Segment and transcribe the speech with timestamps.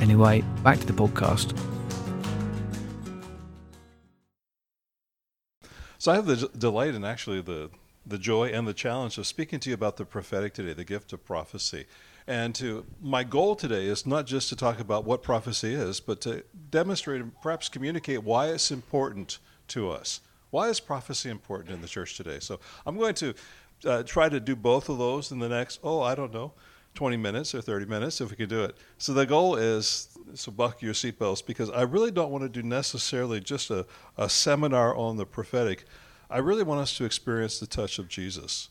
[0.00, 1.56] Anyway, back to the podcast.
[5.98, 7.70] So I have the delight and actually the
[8.06, 11.12] the joy and the challenge of speaking to you about the prophetic today, the gift
[11.12, 11.84] of prophecy.
[12.26, 16.22] And to my goal today is not just to talk about what prophecy is, but
[16.22, 20.20] to demonstrate and perhaps communicate why it's important to us.
[20.50, 22.40] Why is prophecy important in the church today?
[22.40, 23.34] So I'm going to
[23.84, 26.52] uh, try to do both of those in the next, oh, I don't know,
[27.00, 28.76] 20 minutes or 30 minutes if we can do it.
[28.98, 32.62] So the goal is so buckle your seatbelts because I really don't want to do
[32.62, 33.86] necessarily just a,
[34.18, 35.86] a seminar on the prophetic.
[36.28, 38.68] I really want us to experience the touch of Jesus.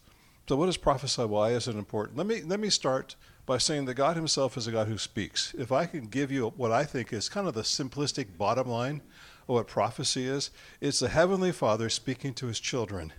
[0.48, 1.26] So what is prophesy?
[1.26, 2.20] Why is it important?
[2.20, 3.16] Let me let me start
[3.48, 5.56] by saying that God Himself is a God who speaks.
[5.58, 9.02] If I can give you what I think is kind of the simplistic bottom line
[9.48, 13.12] of what prophecy is, it's the Heavenly Father speaking to His children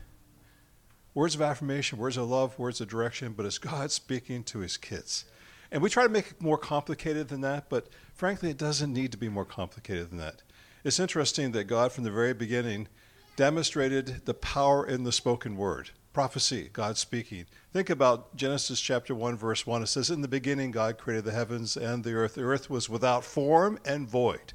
[1.14, 4.76] words of affirmation, words of love, words of direction, but it's God speaking to his
[4.76, 5.24] kids.
[5.72, 9.12] And we try to make it more complicated than that, but frankly, it doesn't need
[9.12, 10.42] to be more complicated than that.
[10.82, 12.88] It's interesting that God, from the very beginning,
[13.36, 15.90] demonstrated the power in the spoken word.
[16.12, 17.46] Prophecy, God speaking.
[17.72, 19.84] Think about Genesis chapter 1, verse 1.
[19.84, 22.34] It says, In the beginning, God created the heavens and the earth.
[22.34, 24.54] The earth was without form and void.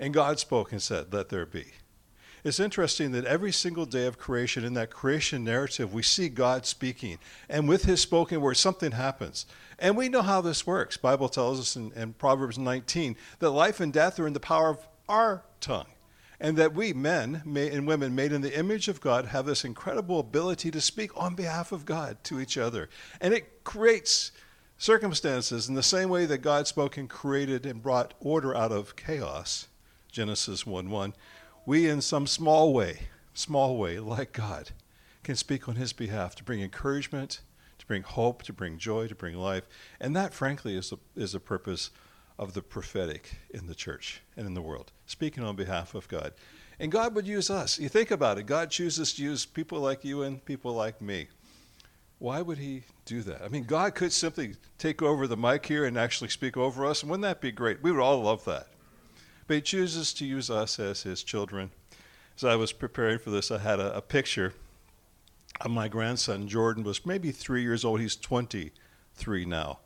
[0.00, 1.66] And God spoke and said, Let there be.
[2.44, 6.66] It's interesting that every single day of creation, in that creation narrative, we see God
[6.66, 7.18] speaking.
[7.48, 9.46] And with his spoken word, something happens.
[9.78, 10.98] And we know how this works.
[10.98, 14.68] Bible tells us in, in Proverbs 19 that life and death are in the power
[14.68, 15.86] of our tongue.
[16.38, 20.20] And that we, men and women made in the image of God, have this incredible
[20.20, 22.90] ability to speak on behalf of God to each other.
[23.22, 24.32] And it creates
[24.76, 28.96] circumstances in the same way that God spoke and created and brought order out of
[28.96, 29.68] chaos.
[30.12, 31.14] Genesis 1 1
[31.66, 33.00] we, in some small way,
[33.32, 34.70] small way, like God,
[35.22, 37.40] can speak on His behalf to bring encouragement,
[37.78, 39.66] to bring hope, to bring joy, to bring life.
[40.00, 41.90] And that, frankly, is the, is the purpose
[42.38, 46.32] of the prophetic in the church and in the world, speaking on behalf of God.
[46.78, 47.78] And God would use us.
[47.78, 51.28] You think about it, God chooses to use people like you and people like me.
[52.18, 53.42] Why would He do that?
[53.42, 57.02] I mean, God could simply take over the mic here and actually speak over us,
[57.02, 57.82] and wouldn't that be great?
[57.82, 58.68] We would all love that.
[59.46, 61.70] But he chooses to use us as his children.
[62.36, 64.54] As I was preparing for this, I had a, a picture
[65.60, 66.48] of my grandson.
[66.48, 68.00] Jordan was maybe three years old.
[68.00, 69.78] He's 23 now.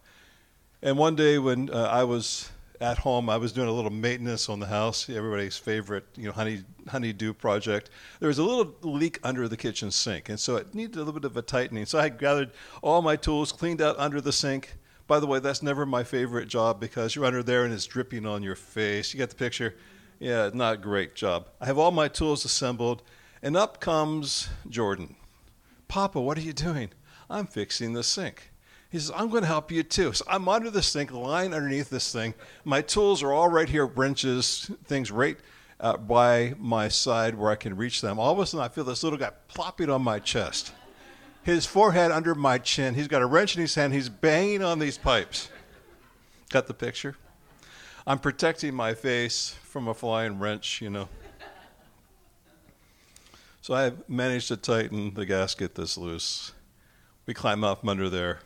[0.80, 4.48] And one day when uh, I was at home, I was doing a little maintenance
[4.48, 7.90] on the house, everybody's favorite, you know, honey honeydew project.
[8.20, 11.14] There was a little leak under the kitchen sink, and so it needed a little
[11.14, 11.86] bit of a tightening.
[11.86, 14.76] So I gathered all my tools, cleaned out under the sink,
[15.08, 18.26] by the way, that's never my favorite job because you're under there and it's dripping
[18.26, 19.12] on your face.
[19.12, 19.74] You get the picture?
[20.20, 21.48] Yeah, not great job.
[21.60, 23.02] I have all my tools assembled,
[23.42, 25.16] and up comes Jordan.
[25.88, 26.90] Papa, what are you doing?
[27.30, 28.50] I'm fixing the sink.
[28.90, 30.12] He says, I'm going to help you too.
[30.12, 32.34] So I'm under the sink, lying underneath this thing.
[32.64, 35.38] My tools are all right here, wrenches, things right
[35.80, 38.18] uh, by my side where I can reach them.
[38.18, 40.72] All of a sudden, I feel this little guy plopping on my chest
[41.48, 42.94] his forehead under my chin.
[42.94, 43.94] He's got a wrench in his hand.
[43.94, 45.48] He's banging on these pipes.
[46.50, 47.16] Got the picture?
[48.06, 51.08] I'm protecting my face from a flying wrench, you know.
[53.62, 56.52] So I've managed to tighten the gasket that's loose.
[57.24, 58.40] We climb up from under there.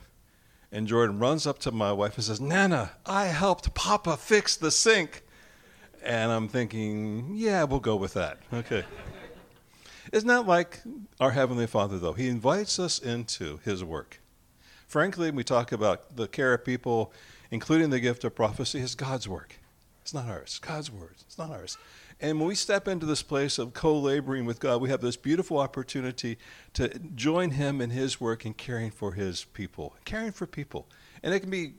[0.71, 4.71] And Jordan runs up to my wife and says, Nana, I helped Papa fix the
[4.71, 5.23] sink.
[6.05, 8.39] And I'm thinking, yeah, we'll go with that.
[8.53, 8.85] Okay.
[10.13, 10.83] Isn't like
[11.19, 12.13] our Heavenly Father, though?
[12.13, 14.21] He invites us into His work.
[14.87, 17.15] Frankly, when we talk about the care of people,
[17.51, 19.59] including the gift of prophecy, is God's work.
[20.03, 20.59] It's not ours.
[20.61, 21.15] God's word.
[21.23, 21.79] It's not ours.
[22.21, 25.17] And when we step into this place of co laboring with God, we have this
[25.17, 26.37] beautiful opportunity
[26.75, 30.87] to join Him in His work in caring for His people, caring for people.
[31.23, 31.73] And it can be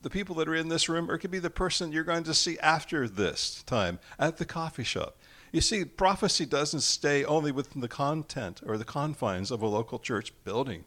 [0.00, 2.24] the people that are in this room, or it could be the person you're going
[2.24, 5.18] to see after this time at the coffee shop.
[5.54, 10.00] You see, prophecy doesn't stay only within the content or the confines of a local
[10.00, 10.84] church building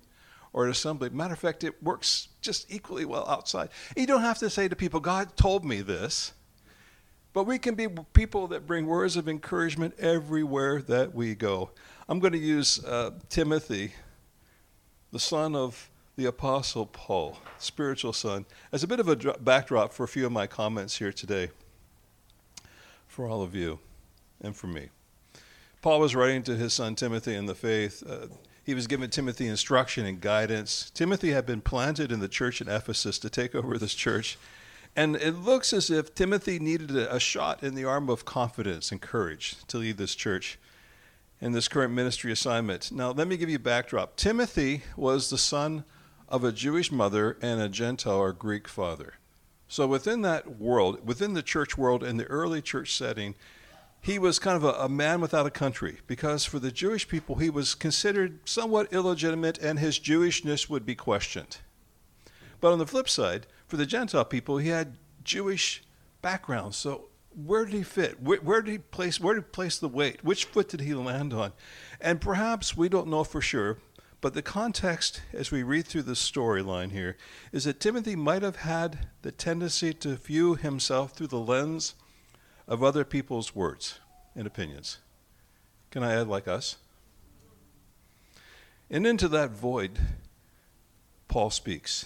[0.51, 1.09] or an assembly.
[1.09, 3.69] Matter of fact, it works just equally well outside.
[3.95, 6.33] You don't have to say to people, God told me this.
[7.31, 11.71] But we can be people that bring words of encouragement everywhere that we go.
[12.09, 13.93] I'm going to use uh, Timothy,
[15.13, 20.03] the son of the Apostle Paul, spiritual son, as a bit of a backdrop for
[20.03, 21.51] a few of my comments here today.
[23.07, 23.79] for all of you
[24.41, 24.89] and for me.
[25.81, 28.03] Paul was writing to his son Timothy in the faith.
[28.07, 28.27] Uh,
[28.63, 30.91] he was giving Timothy instruction and guidance.
[30.93, 34.37] Timothy had been planted in the church in Ephesus to take over this church.
[34.95, 38.91] And it looks as if Timothy needed a, a shot in the arm of confidence
[38.91, 40.57] and courage to lead this church
[41.39, 42.91] in this current ministry assignment.
[42.91, 44.15] Now, let me give you backdrop.
[44.15, 45.83] Timothy was the son
[46.27, 49.13] of a Jewish mother and a Gentile or Greek father.
[49.67, 53.35] So, within that world, within the church world, in the early church setting,
[54.07, 57.35] he was kind of a, a, man without a country because for the Jewish people,
[57.35, 61.57] he was considered somewhat illegitimate and his Jewishness would be questioned.
[62.61, 64.95] But on the flip side, for the Gentile people, he had
[65.25, 65.83] Jewish
[66.21, 66.73] background.
[66.73, 68.23] So where did he fit?
[68.23, 69.19] Where, where, did he place?
[69.19, 70.23] Where did he place the weight?
[70.23, 71.51] Which foot did he land on?
[71.99, 73.79] And perhaps we don't know for sure,
[74.21, 77.17] but the context, as we read through the storyline here,
[77.51, 81.95] is that Timothy might have had the tendency to view himself through the lens
[82.67, 83.99] of other people's words
[84.35, 84.97] and opinions.
[85.91, 86.77] Can I add, like us?
[88.89, 89.99] And into that void,
[91.27, 92.05] Paul speaks.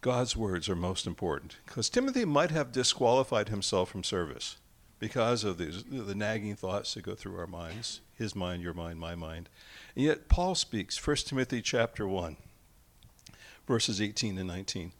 [0.00, 1.56] God's words are most important.
[1.64, 4.56] Because Timothy might have disqualified himself from service
[4.98, 8.98] because of these, the nagging thoughts that go through our minds his mind, your mind,
[8.98, 9.48] my mind.
[9.94, 12.36] And yet, Paul speaks, 1 Timothy chapter 1,
[13.66, 14.92] verses 18 and 19.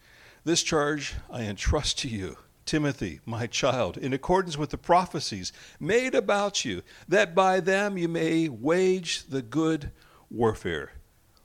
[0.45, 6.15] This charge I entrust to you, Timothy, my child, in accordance with the prophecies made
[6.15, 9.91] about you, that by them you may wage the good
[10.31, 10.93] warfare,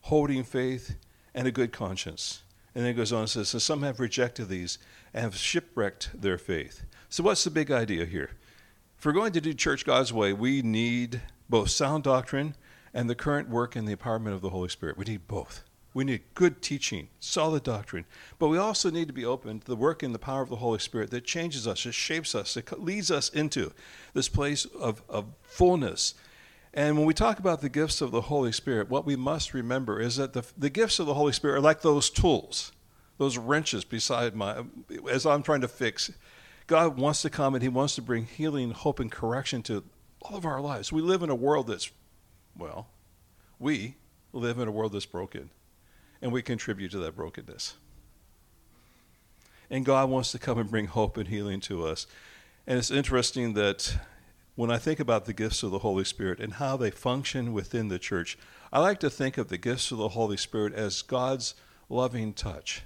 [0.01, 0.95] holding faith
[1.33, 2.43] and a good conscience.
[2.73, 4.77] And then it goes on and says, So some have rejected these
[5.13, 6.85] and have shipwrecked their faith.
[7.09, 8.31] So, what's the big idea here?
[8.97, 12.55] If we're going to do church God's way, we need both sound doctrine
[12.93, 14.97] and the current work and the empowerment of the Holy Spirit.
[14.97, 15.63] We need both.
[15.99, 18.05] We need good teaching, solid doctrine,
[18.39, 20.55] but we also need to be open to the work and the power of the
[20.55, 23.73] Holy Spirit that changes us, that shapes us, that leads us into
[24.13, 26.13] this place of, of fullness
[26.73, 29.99] and when we talk about the gifts of the Holy Spirit, what we must remember
[29.99, 32.71] is that the, the gifts of the Holy Spirit are like those tools,
[33.17, 34.63] those wrenches beside my,
[35.09, 36.11] as I'm trying to fix.
[36.67, 39.83] God wants to come and He wants to bring healing, hope, and correction to
[40.21, 40.91] all of our lives.
[40.91, 41.89] We live in a world that's,
[42.55, 42.87] well,
[43.57, 43.95] we
[44.31, 45.49] live in a world that's broken,
[46.21, 47.75] and we contribute to that brokenness.
[49.69, 52.07] And God wants to come and bring hope and healing to us.
[52.65, 53.97] And it's interesting that
[54.55, 57.87] when I think about the gifts of the Holy Spirit and how they function within
[57.87, 58.37] the church,
[58.73, 61.55] I like to think of the gifts of the Holy Spirit as God's
[61.87, 62.83] loving touch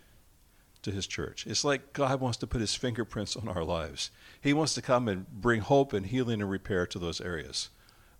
[0.84, 1.48] to his church.
[1.48, 4.12] It's like God wants to put his fingerprints on our lives.
[4.42, 7.70] He wants to come and bring hope and healing and repair to those areas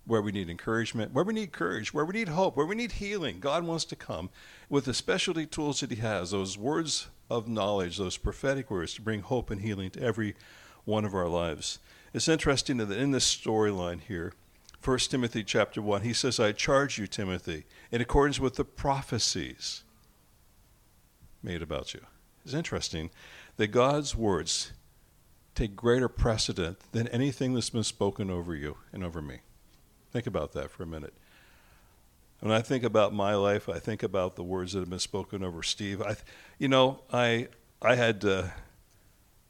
[0.05, 2.94] where we need encouragement, where we need courage, where we need hope, where we need
[2.94, 3.39] healing.
[3.39, 4.29] God wants to come
[4.69, 9.01] with the specialty tools that he has, those words of knowledge, those prophetic words to
[9.01, 10.35] bring hope and healing to every
[10.83, 11.79] one of our lives.
[12.13, 14.33] It's interesting that in this storyline here,
[14.83, 19.83] 1 Timothy chapter 1, he says, I charge you, Timothy, in accordance with the prophecies
[21.41, 22.01] made about you.
[22.44, 23.09] It's interesting
[23.55, 24.73] that God's words
[25.55, 29.39] take greater precedent than anything that's been spoken over you and over me.
[30.13, 31.13] Think about that for a minute.
[32.39, 35.43] When I think about my life, I think about the words that have been spoken
[35.43, 36.03] over Steve.
[36.03, 36.15] I,
[36.60, 37.48] you know, I
[37.82, 38.43] I had uh,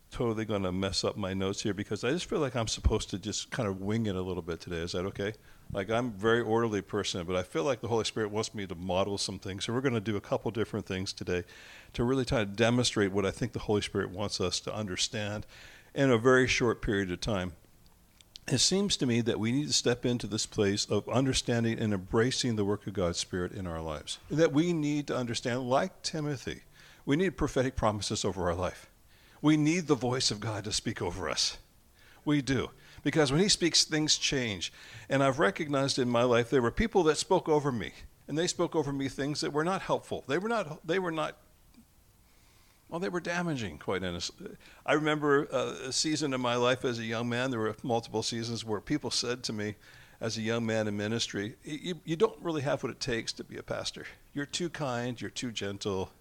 [0.09, 3.09] totally going to mess up my notes here because I just feel like I'm supposed
[3.09, 4.77] to just kind of wing it a little bit today.
[4.77, 5.33] Is that okay?
[5.73, 8.65] Like I'm a very orderly person, but I feel like the Holy Spirit wants me
[8.65, 9.65] to model some things.
[9.65, 11.43] So we're going to do a couple different things today
[11.91, 15.45] to really try to demonstrate what I think the Holy Spirit wants us to understand
[15.93, 17.51] in a very short period of time.
[18.47, 21.93] It seems to me that we need to step into this place of understanding and
[21.93, 24.19] embracing the work of God's Spirit in our lives.
[24.29, 26.63] That we need to understand, like Timothy,
[27.05, 28.89] we need prophetic promises over our life
[29.43, 31.57] we need the voice of God to speak over us.
[32.23, 32.69] We do.
[33.03, 34.71] Because when He speaks, things change.
[35.09, 37.91] And I've recognized in my life there were people that spoke over me,
[38.25, 40.23] and they spoke over me things that were not helpful.
[40.27, 41.35] They were not, they were not
[42.93, 44.51] well, they were damaging, quite honestly.
[44.85, 48.21] I remember uh, a season in my life as a young man, there were multiple
[48.21, 49.73] seasons where people said to me,
[50.21, 53.43] as a young man in ministry, you, you don't really have what it takes to
[53.43, 54.05] be a pastor.
[54.35, 56.11] You're too kind, you're too gentle,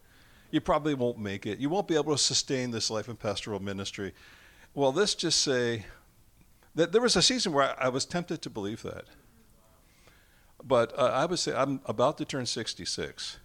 [0.51, 1.59] you probably won't make it.
[1.59, 4.15] You won't be able to sustain this life in pastoral ministry.
[4.73, 5.85] Well, let's just say
[6.75, 9.05] that there was a season where I, I was tempted to believe that.
[10.65, 13.37] But uh, I would say I'm about to turn 66.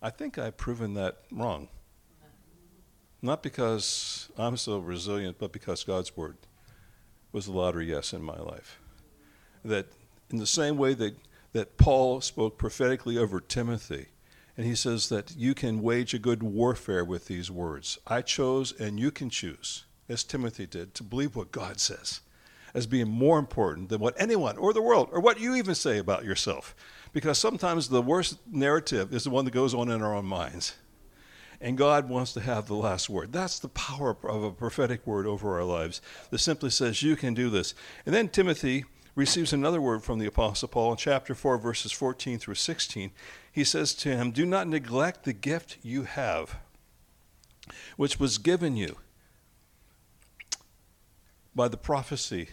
[0.00, 1.68] I think I've proven that wrong.
[3.24, 6.36] Not because I'm so resilient, but because God's word
[7.32, 8.78] was the louder yes in my life.
[9.64, 9.86] That
[10.28, 11.16] in the same way that,
[11.54, 14.08] that Paul spoke prophetically over Timothy,
[14.58, 17.98] and he says that you can wage a good warfare with these words.
[18.06, 22.20] I chose and you can choose as Timothy did, to believe what God says
[22.74, 25.96] as being more important than what anyone or the world or what you even say
[25.96, 26.76] about yourself.
[27.14, 30.74] Because sometimes the worst narrative is the one that goes on in our own minds.
[31.64, 33.32] And God wants to have the last word.
[33.32, 37.32] That's the power of a prophetic word over our lives that simply says, You can
[37.32, 37.74] do this.
[38.04, 42.38] And then Timothy receives another word from the Apostle Paul in chapter 4, verses 14
[42.38, 43.12] through 16.
[43.50, 46.58] He says to him, Do not neglect the gift you have,
[47.96, 48.98] which was given you
[51.54, 52.50] by the prophecy.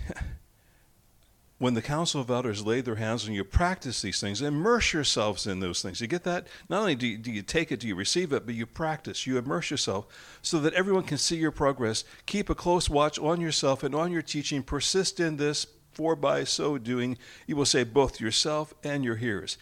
[1.62, 5.46] When the council of elders laid their hands on you, practice these things, immerse yourselves
[5.46, 6.02] in those things.
[6.02, 6.48] You get that?
[6.70, 9.28] Not only do you, do you, take it, do you receive it, but you practice,
[9.28, 10.08] you immerse yourself
[10.42, 12.04] so that everyone can see your progress.
[12.26, 14.64] Keep a close watch on yourself and on your teaching.
[14.64, 17.16] Persist in this, for by so doing,
[17.46, 19.60] you will save both yourself and your hearers.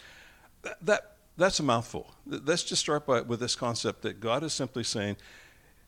[0.62, 2.14] That, that that's a mouthful.
[2.24, 5.18] Let's just start by, with this concept that God is simply saying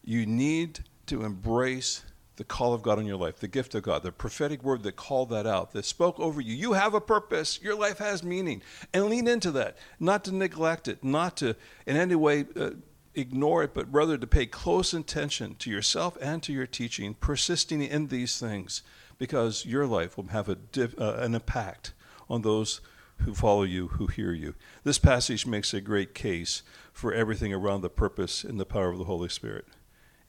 [0.04, 2.02] you need to embrace
[2.43, 4.97] the call of God in your life, the gift of God, the prophetic word that
[4.97, 6.53] called that out, that spoke over you.
[6.53, 7.61] You have a purpose.
[7.63, 8.63] Your life has meaning.
[8.93, 11.55] And lean into that, not to neglect it, not to
[11.87, 12.71] in any way uh,
[13.15, 17.81] ignore it, but rather to pay close attention to yourself and to your teaching, persisting
[17.81, 18.83] in these things,
[19.19, 21.93] because your life will have a diff, uh, an impact
[22.29, 22.81] on those
[23.19, 24.57] who follow you, who hear you.
[24.83, 28.99] This passage makes a great case for everything around the purpose and the power of
[28.99, 29.65] the Holy Spirit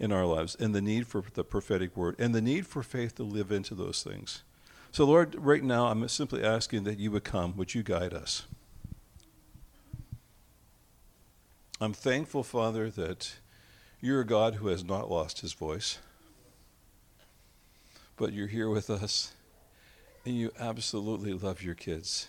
[0.04, 3.16] in our lives and the need for the prophetic word and the need for faith
[3.16, 4.44] to live into those things.
[4.92, 7.56] So, Lord, right now I'm simply asking that you would come.
[7.56, 8.46] Would you guide us?
[11.80, 13.36] I'm thankful, Father, that
[14.02, 16.00] you're a God who has not lost his voice,
[18.18, 19.32] but you're here with us
[20.26, 22.28] and you absolutely love your kids.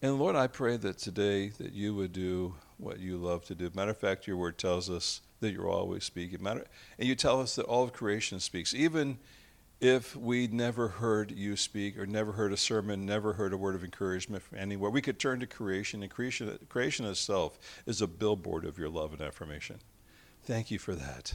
[0.00, 3.68] And Lord, I pray that today that you would do what you love to do.
[3.74, 6.42] Matter of fact, your word tells us that you're always speaking.
[6.42, 6.64] Matter,
[6.98, 9.18] and you tell us that all of creation speaks, even
[9.80, 13.74] if we never heard you speak or never heard a sermon, never heard a word
[13.74, 14.90] of encouragement from anywhere.
[14.90, 19.12] We could turn to creation, and creation, creation itself is a billboard of your love
[19.12, 19.80] and affirmation.
[20.44, 21.34] Thank you for that.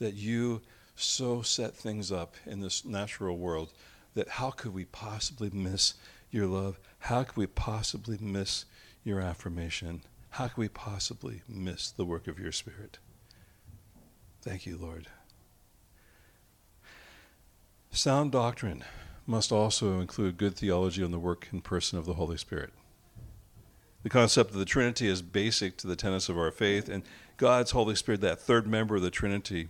[0.00, 0.62] That you
[0.96, 3.72] so set things up in this natural world
[4.14, 5.94] that how could we possibly miss
[6.30, 6.78] your love?
[6.98, 8.64] How could we possibly miss
[9.04, 10.02] your affirmation?
[10.30, 12.98] How could we possibly miss the work of your Spirit?
[14.44, 15.06] Thank you, Lord.
[17.90, 18.84] Sound doctrine
[19.26, 22.74] must also include good theology on the work and person of the Holy Spirit.
[24.02, 27.04] The concept of the Trinity is basic to the tenets of our faith, and
[27.38, 29.68] God's Holy Spirit, that third member of the Trinity,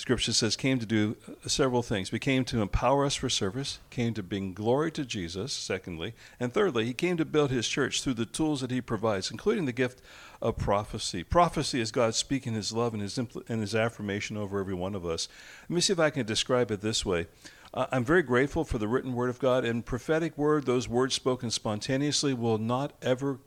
[0.00, 1.14] Scripture says, came to do
[1.46, 2.08] several things.
[2.08, 6.54] He came to empower us for service, came to bring glory to Jesus, secondly, and
[6.54, 9.72] thirdly, he came to build his church through the tools that he provides, including the
[9.72, 10.00] gift
[10.40, 11.22] of prophecy.
[11.22, 14.94] Prophecy is God speaking his love and his, impl- and his affirmation over every one
[14.94, 15.28] of us.
[15.68, 17.26] Let me see if I can describe it this way.
[17.74, 21.14] Uh, I'm very grateful for the written word of God, and prophetic word, those words
[21.14, 23.38] spoken spontaneously, will not ever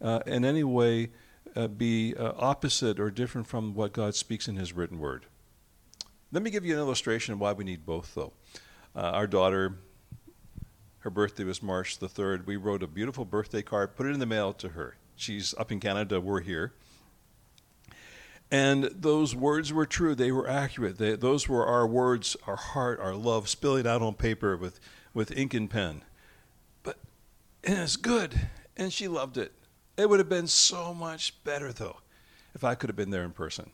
[0.00, 1.10] uh, in any way
[1.56, 5.26] uh, be uh, opposite or different from what God speaks in his written word.
[6.32, 8.32] Let me give you an illustration of why we need both, though.
[8.94, 9.78] Uh, our daughter,
[11.00, 12.46] her birthday was March the 3rd.
[12.46, 14.96] We wrote a beautiful birthday card, put it in the mail to her.
[15.14, 16.72] She's up in Canada, we're here.
[18.50, 20.98] And those words were true, they were accurate.
[20.98, 24.80] They, those were our words, our heart, our love, spilling out on paper with,
[25.14, 26.02] with ink and pen.
[26.82, 26.98] But
[27.62, 29.52] and it's good, and she loved it.
[29.96, 31.98] It would have been so much better, though,
[32.54, 33.70] if I could have been there in person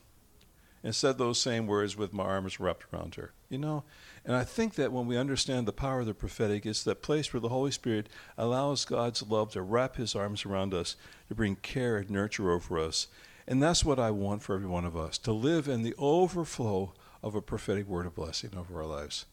[0.85, 3.33] and said those same words with my arms wrapped around her.
[3.49, 3.85] You know?
[4.25, 7.33] And I think that when we understand the power of the prophetic, it's that place
[7.33, 10.97] where the Holy Spirit allows God's love to wrap his arms around us,
[11.29, 13.09] to bring care and nurture over us.
[13.47, 16.95] And that's what I want for every one of us to live in the overflow
[17.23, 19.27] of a prophetic word of blessing over our lives.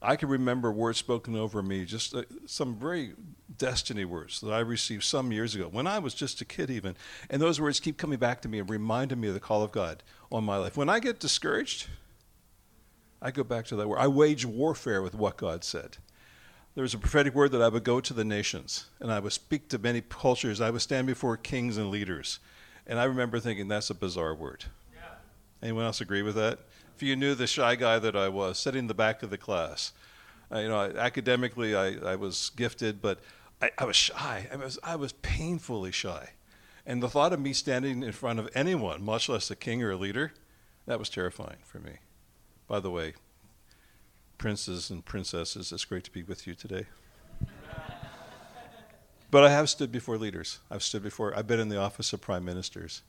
[0.00, 3.14] I can remember words spoken over me, just uh, some very
[3.56, 6.94] destiny words that I received some years ago when I was just a kid, even.
[7.28, 9.72] And those words keep coming back to me and reminding me of the call of
[9.72, 10.76] God on my life.
[10.76, 11.88] When I get discouraged,
[13.20, 13.98] I go back to that word.
[13.98, 15.96] I wage warfare with what God said.
[16.76, 19.32] There was a prophetic word that I would go to the nations and I would
[19.32, 20.60] speak to many cultures.
[20.60, 22.38] I would stand before kings and leaders.
[22.86, 24.66] And I remember thinking, that's a bizarre word.
[24.94, 25.00] Yeah.
[25.60, 26.60] Anyone else agree with that?
[26.98, 29.38] If you knew the shy guy that I was, sitting in the back of the
[29.38, 29.92] class.
[30.50, 33.20] Uh, you know, academically, I, I was gifted, but
[33.62, 34.48] I, I was shy.
[34.52, 36.30] I was, I was painfully shy.
[36.84, 39.92] And the thought of me standing in front of anyone, much less a king or
[39.92, 40.32] a leader,
[40.86, 41.98] that was terrifying for me.
[42.66, 43.14] By the way,
[44.36, 46.86] princes and princesses, it's great to be with you today.
[49.30, 50.58] but I have stood before leaders.
[50.68, 53.02] I've stood before, I've been in the office of prime ministers.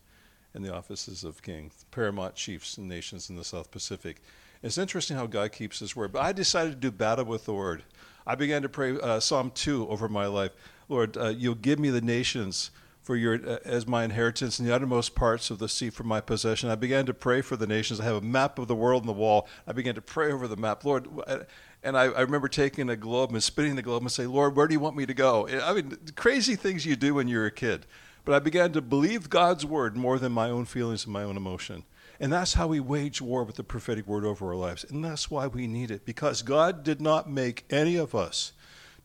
[0.54, 4.22] And the offices of king, paramount chiefs and nations in the South Pacific.
[4.62, 6.12] It's interesting how God keeps His word.
[6.12, 7.84] But I decided to do battle with the word.
[8.28, 10.52] I began to pray uh, Psalm 2 over my life.
[10.88, 14.76] Lord, uh, you'll give me the nations for your uh, as my inheritance and the
[14.76, 16.70] uttermost parts of the sea for my possession.
[16.70, 18.00] I began to pray for the nations.
[18.00, 19.48] I have a map of the world on the wall.
[19.66, 20.84] I began to pray over the map.
[20.84, 21.40] Lord, uh,
[21.82, 24.68] and I, I, remember taking a globe and spinning the globe and say, Lord, where
[24.68, 25.48] do you want me to go?
[25.48, 27.86] I mean, crazy things you do when you're a kid.
[28.26, 31.38] But I began to believe God's word more than my own feelings and my own
[31.38, 31.84] emotion.
[32.20, 34.84] And that's how we wage war with the prophetic word over our lives.
[34.84, 38.52] And that's why we need it, because God did not make any of us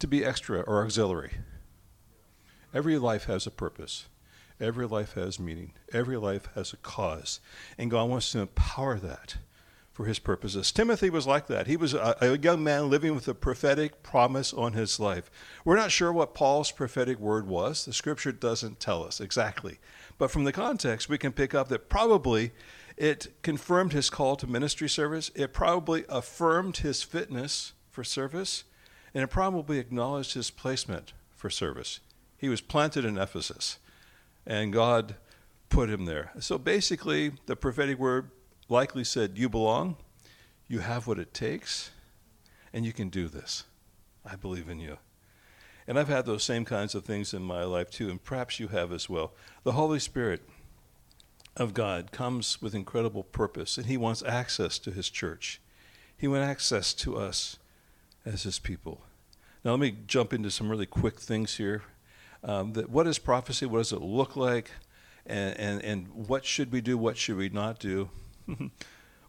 [0.01, 1.35] to be extra or auxiliary.
[2.75, 4.07] Every life has a purpose.
[4.61, 5.73] Every life has meaning.
[5.93, 7.41] Every life has a cause.
[7.79, 9.37] And God wants to empower that
[9.95, 10.73] for his purposes.
[10.73, 11.69] Timothy was like that.
[11.69, 15.31] He was a, a, young man living with a prophetic promise on his life.
[15.65, 17.85] We're not sure what Paul's prophetic word was.
[17.85, 19.79] The scripture doesn't tell us exactly.
[20.19, 22.51] But from the context, we can pick up that probably
[22.97, 28.65] it confirmed his call to ministry service, it probably affirmed his fitness for service,
[29.15, 32.01] and it probably acknowledged his placement for service.
[32.37, 33.79] He was planted in Ephesus,
[34.45, 35.15] and God
[35.69, 36.33] put him there.
[36.41, 38.31] So basically, the prophetic word
[38.69, 39.97] likely said, You belong,
[40.69, 41.91] you have what it takes,
[42.73, 43.65] and you can do this.
[44.25, 44.99] I believe in you.
[45.87, 48.69] And I've had those same kinds of things in my life too, and perhaps you
[48.69, 49.33] have as well.
[49.65, 50.43] The Holy Spirit
[51.57, 55.61] of God comes with incredible purpose, and He wants access to His church.
[56.17, 57.59] He wants access to us
[58.25, 59.03] as His people.
[59.65, 61.83] Now, let me jump into some really quick things here.
[62.43, 63.67] Um, that what is prophecy?
[63.67, 64.71] What does it look like?
[65.27, 66.99] And, and, and what should we do?
[66.99, 68.11] What should we not do?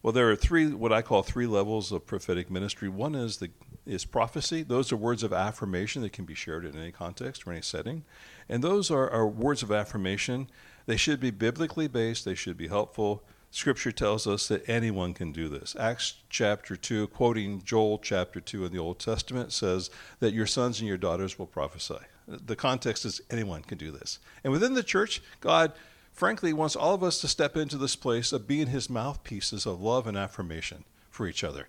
[0.03, 2.89] well, there are three, what I call three levels of prophetic ministry.
[2.89, 3.49] One is the
[3.85, 4.63] is prophecy.
[4.63, 8.03] Those are words of affirmation that can be shared in any context or any setting,
[8.49, 10.47] and those are, are words of affirmation.
[10.87, 12.25] They should be biblically based.
[12.25, 13.23] They should be helpful.
[13.55, 15.77] Scripture tells us that anyone can do this.
[15.79, 20.79] Acts chapter 2, quoting Joel chapter 2 in the Old Testament, says that your sons
[20.79, 21.99] and your daughters will prophesy.
[22.27, 24.19] The context is anyone can do this.
[24.43, 25.71] And within the church, God
[26.15, 29.81] frankly, wants all of us to step into this place of being his mouthpieces of
[29.81, 31.67] love and affirmation for each other.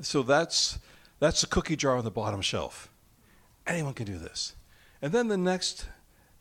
[0.00, 0.78] So that's,
[1.20, 2.88] that's the cookie jar on the bottom shelf.
[3.66, 4.54] Anyone can do this.
[5.02, 5.86] And then the next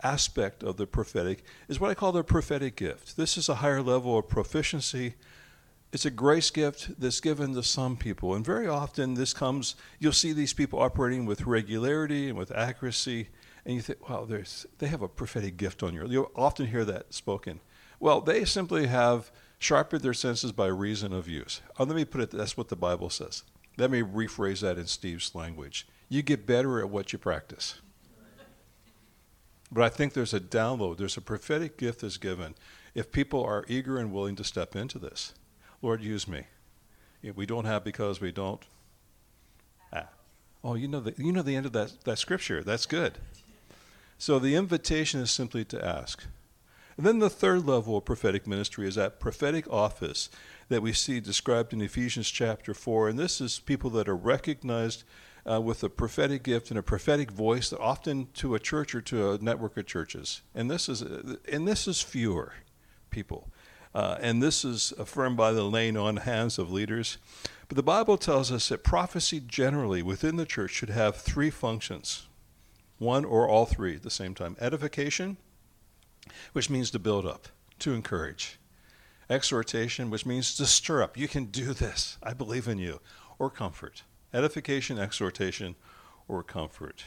[0.01, 3.17] aspect of the prophetic is what I call the prophetic gift.
[3.17, 5.15] This is a higher level of proficiency.
[5.91, 8.35] It's a grace gift that's given to some people.
[8.35, 13.27] And very often this comes, you'll see these people operating with regularity and with accuracy
[13.65, 16.05] and you think, wow, there's, they have a prophetic gift on you.
[16.07, 17.59] You'll often hear that spoken.
[17.99, 21.61] Well, they simply have sharpened their senses by reason of use.
[21.79, 23.43] Oh, let me put it, that's what the Bible says.
[23.77, 25.87] Let me rephrase that in Steve's language.
[26.09, 27.79] You get better at what you practice.
[29.71, 32.55] But I think there's a download, there's a prophetic gift that's given
[32.93, 35.33] if people are eager and willing to step into this.
[35.81, 36.43] Lord, use me.
[37.35, 38.61] We don't have because we don't.
[39.91, 40.09] Ah.
[40.63, 42.61] Oh, you know the, you know the end of that, that scripture.
[42.63, 43.17] That's good.
[44.17, 46.23] So the invitation is simply to ask.
[46.97, 50.29] And then the third level of prophetic ministry is that prophetic office
[50.69, 53.09] that we see described in Ephesians chapter 4.
[53.09, 55.03] And this is people that are recognized
[55.49, 59.31] uh, with a prophetic gift and a prophetic voice, often to a church or to
[59.31, 60.41] a network of churches.
[60.55, 62.53] And this is, and this is fewer
[63.09, 63.49] people.
[63.93, 67.17] Uh, and this is affirmed by the laying on hands of leaders.
[67.67, 72.27] But the Bible tells us that prophecy generally within the church should have three functions
[72.97, 74.55] one or all three at the same time.
[74.59, 75.37] Edification,
[76.53, 77.47] which means to build up,
[77.79, 78.59] to encourage.
[79.29, 81.17] Exhortation, which means to stir up.
[81.17, 82.17] You can do this.
[82.21, 82.99] I believe in you.
[83.39, 84.03] Or comfort.
[84.33, 85.75] Edification, exhortation,
[86.27, 87.05] or comfort.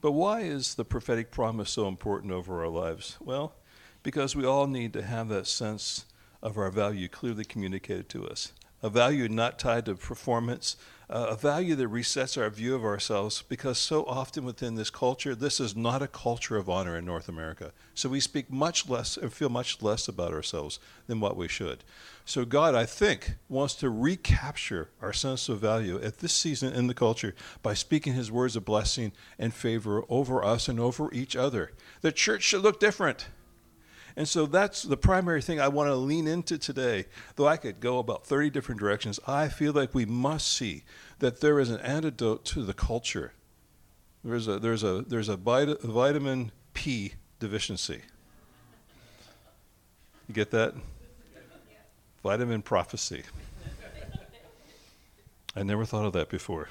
[0.00, 3.18] But why is the prophetic promise so important over our lives?
[3.20, 3.54] Well,
[4.02, 6.06] because we all need to have that sense
[6.42, 8.52] of our value clearly communicated to us.
[8.82, 10.76] A value not tied to performance,
[11.12, 15.60] a value that resets our view of ourselves because so often within this culture, this
[15.60, 17.72] is not a culture of honor in North America.
[17.92, 21.84] So we speak much less and feel much less about ourselves than what we should.
[22.24, 26.86] So God, I think, wants to recapture our sense of value at this season in
[26.86, 31.36] the culture by speaking his words of blessing and favor over us and over each
[31.36, 31.72] other.
[32.00, 33.26] The church should look different.
[34.16, 37.06] And so that's the primary thing I want to lean into today.
[37.36, 40.84] Though I could go about 30 different directions, I feel like we must see
[41.20, 43.32] that there is an antidote to the culture.
[44.24, 48.02] There's a, there's a, there's a vit- vitamin P deficiency.
[50.28, 50.74] You get that?
[52.22, 53.24] Vitamin prophecy.
[55.56, 56.68] I never thought of that before.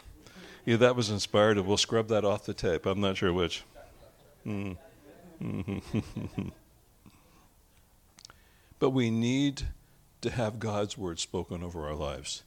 [0.66, 1.58] Yeah, that was inspired.
[1.60, 2.86] We'll scrub that off the tape.
[2.86, 3.64] I'm not sure which.
[4.46, 4.78] Mm.
[8.82, 9.62] but we need
[10.22, 12.42] to have God's word spoken over our lives.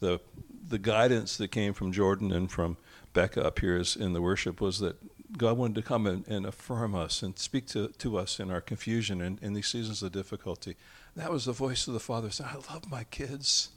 [0.00, 0.18] The,
[0.66, 2.78] the guidance that came from Jordan and from
[3.12, 4.96] Becca up here is in the worship was that
[5.36, 8.62] God wanted to come and, and affirm us and speak to, to us in our
[8.62, 10.76] confusion and in these seasons of difficulty.
[11.16, 13.68] That was the voice of the Father saying, I love my kids.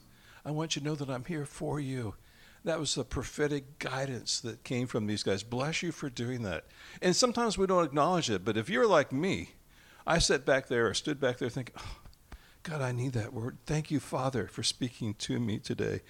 [0.46, 2.16] I want you to know that I'm here for you.
[2.64, 5.44] That was the prophetic guidance that came from these guys.
[5.44, 6.64] Bless you for doing that.
[7.02, 9.50] And sometimes we don't acknowledge it, but if you're like me,
[10.08, 11.98] I sat back there or stood back there thinking, oh,
[12.64, 13.58] God, I need that word.
[13.66, 16.02] Thank you, Father, for speaking to me today.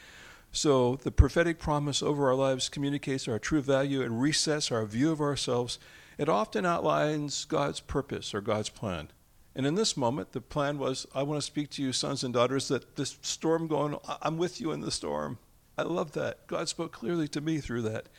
[0.52, 5.12] So the prophetic promise over our lives communicates our true value and resets our view
[5.12, 5.80] of ourselves.
[6.20, 9.10] It often outlines God's purpose or God's plan.
[9.56, 12.34] And in this moment, the plan was I want to speak to you, sons and
[12.34, 15.40] daughters, that this storm going, I'm with you in the storm.
[15.76, 16.46] I love that.
[16.46, 18.10] God spoke clearly to me through that.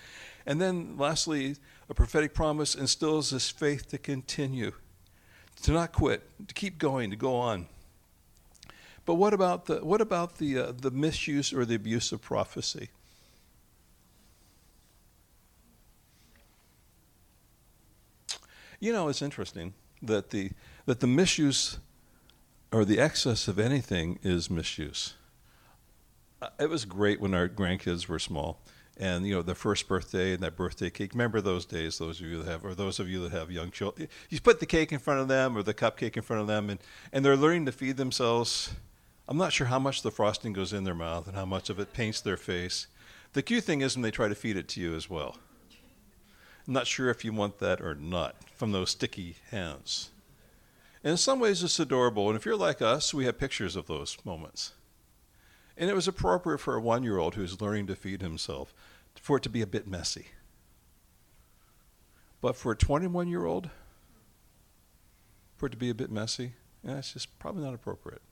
[0.44, 1.56] And then, lastly,
[1.88, 4.72] a prophetic promise instills this faith to continue,
[5.62, 7.66] to not quit, to keep going, to go on.
[9.04, 12.90] But what about the what about the uh, the misuse or the abuse of prophecy?
[18.80, 20.50] You know, it's interesting that the
[20.86, 21.78] that the misuse
[22.70, 25.14] or the excess of anything is misuse.
[26.40, 28.60] Uh, it was great when our grandkids were small,
[28.98, 31.12] and you know the first birthday and that birthday cake.
[31.12, 33.70] Remember those days, those of you that have, or those of you that have young
[33.70, 34.08] children.
[34.28, 36.70] You put the cake in front of them or the cupcake in front of them,
[36.70, 36.80] and
[37.12, 38.70] and they're learning to feed themselves
[39.28, 41.78] I'm not sure how much the frosting goes in their mouth and how much of
[41.78, 42.86] it paints their face.
[43.34, 45.36] The cute thing is when they try to feed it to you as well.
[46.66, 50.08] I'm not sure if you want that or not from those sticky hands.
[51.04, 52.28] And in some ways, it's adorable.
[52.28, 54.72] And if you're like us, we have pictures of those moments.
[55.78, 58.74] And it was appropriate for a one year old who's learning to feed himself
[59.20, 60.26] for it to be a bit messy.
[62.40, 63.70] But for a 21 year old,
[65.56, 66.52] for it to be a bit messy,
[66.84, 68.22] it's just probably not appropriate.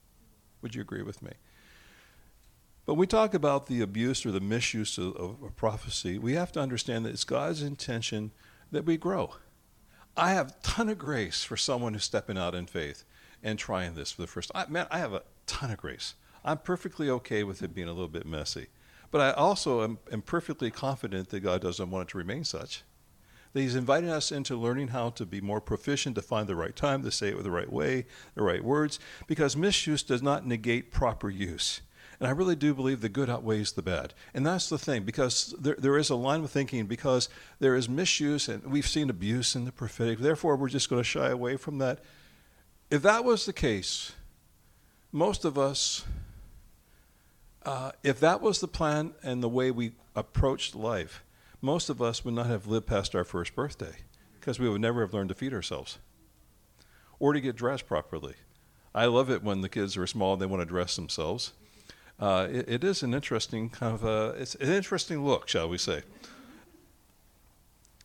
[0.63, 1.33] Would you agree with me?
[2.85, 6.53] But when we talk about the abuse or the misuse of, of prophecy, we have
[6.53, 8.31] to understand that it's God's intention
[8.71, 9.35] that we grow.
[10.17, 13.05] I have a ton of grace for someone who's stepping out in faith
[13.43, 14.73] and trying this for the first time.
[14.73, 16.15] Man, I have a ton of grace.
[16.47, 18.69] I'm perfectly okay with it being a little bit messy.
[19.11, 22.83] But I also am, am perfectly confident that God doesn't want it to remain such
[23.57, 26.77] that He's inviting us into learning how to be more proficient, to find the right
[26.77, 28.05] time, to say it with the right way,
[28.35, 31.81] the right words, because misuse does not negate proper use.
[32.21, 34.13] And I really do believe the good outweighs the bad.
[34.35, 37.89] And that's the thing, because there, there is a line of thinking, because there is
[37.89, 40.19] misuse and we've seen abuse in the prophetic.
[40.19, 42.01] Therefore, we're just going to shy away from that.
[42.91, 44.13] If that was the case,
[45.13, 46.05] most of us,
[47.67, 51.25] uh, if that was the plan and the way we approached life,
[51.61, 53.97] most of us would not have lived past our first birthday
[54.39, 55.99] because we would never have learned to feed ourselves
[57.19, 58.35] or to get dressed properly.
[58.95, 61.53] I love it when the kids are small and they want to dress themselves.
[62.21, 65.77] Uh, it, it is an interesting kind of a, it's an interesting look, shall we
[65.77, 66.03] say.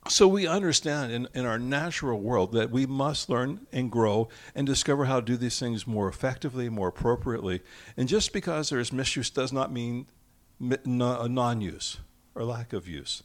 [0.08, 4.66] So we understand in, in our natural world that we must learn and grow and
[4.66, 7.62] discover how to do these things more effectively, more appropriately.
[7.96, 10.06] And just because there is misuse does not mean
[10.60, 11.98] uh, non use
[12.34, 13.22] or lack of use.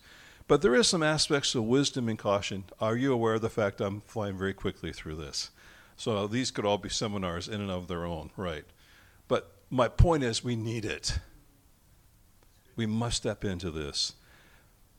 [0.47, 2.65] But there is some aspects of wisdom and caution.
[2.79, 5.49] Are you aware of the fact I'm flying very quickly through this?
[5.97, 8.65] So these could all be seminars in and of their own, right?
[9.27, 11.19] But my point is, we need it.
[12.75, 14.13] We must step into this.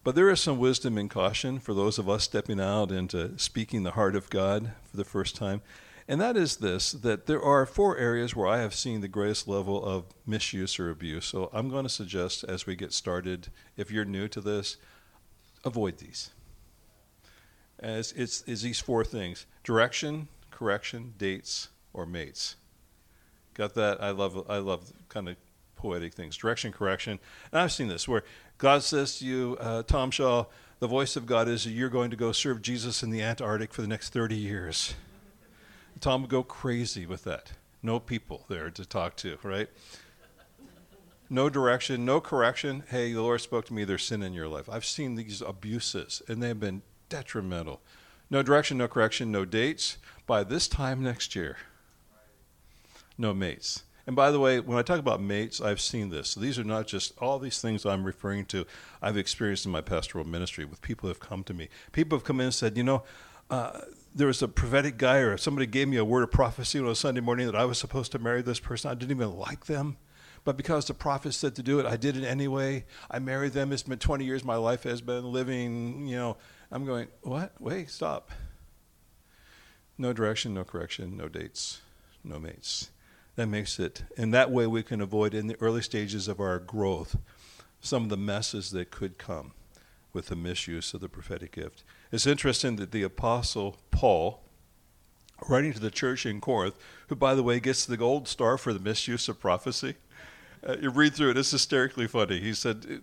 [0.09, 3.83] But there is some wisdom and caution for those of us stepping out into speaking
[3.83, 5.61] the heart of God for the first time.
[6.09, 9.47] And that is this that there are four areas where I have seen the greatest
[9.47, 11.27] level of misuse or abuse.
[11.27, 14.79] So I'm going to suggest as we get started, if you're new to this,
[15.63, 16.31] avoid these.
[17.79, 22.57] As it's, it's these four things direction, correction, dates, or mates.
[23.53, 24.03] Got that?
[24.03, 25.37] I love I love kind of
[25.77, 26.37] poetic things.
[26.37, 27.19] Direction, correction.
[27.53, 28.25] And I've seen this where
[28.59, 30.47] God says to you, uh, Tom Shaw,
[30.81, 33.83] the voice of God is you're going to go serve Jesus in the Antarctic for
[33.83, 34.95] the next 30 years.
[36.01, 37.53] Tom would go crazy with that.
[37.83, 39.69] No people there to talk to, right?
[41.31, 42.85] No direction, no correction.
[42.89, 44.69] Hey, the Lord spoke to me, there's sin in your life.
[44.69, 47.81] I've seen these abuses, and they've been detrimental.
[48.31, 49.99] No direction, no correction, no dates.
[50.27, 51.59] By this time next year,
[53.17, 53.83] no mates.
[54.09, 56.31] And by the way, when I talk about mates, I've seen this.
[56.31, 58.65] So these are not just all these things I'm referring to.
[59.03, 61.69] I've experienced in my pastoral ministry with people who have come to me.
[61.93, 63.03] People have come in and said, you know,
[63.51, 63.83] uh,
[64.15, 66.95] there was a prophetic guy or somebody gave me a word of prophecy on a
[66.95, 68.91] Sunday morning that I was supposed to marry this person.
[68.91, 69.99] I didn't even like them.
[70.43, 72.87] But because the prophet said to do it, I did it anyway.
[73.11, 73.73] I married them.
[73.73, 76.39] It's been 20 years my life has been living, you know.
[76.71, 77.53] I'm going, what?
[77.61, 78.31] Wait, stop.
[79.99, 81.83] No direction, no correction, no dates,
[82.25, 82.89] no mates.
[83.39, 86.59] That makes it, in that way, we can avoid in the early stages of our
[86.59, 87.15] growth
[87.81, 89.53] some of the messes that could come
[90.13, 91.85] with the misuse of the prophetic gift.
[92.11, 94.43] It's interesting that the Apostle Paul,
[95.49, 96.75] writing to the church in Corinth,
[97.07, 99.95] who, by the way, gets the gold star for the misuse of prophecy,
[100.69, 102.41] uh, you read through it, it's hysterically funny.
[102.41, 103.03] He said,